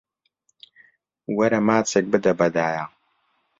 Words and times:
وەرە 1.37 1.59
ماچێک 1.67 2.05
بدە 2.13 2.31
بە 2.39 2.47
دایە. 2.55 2.85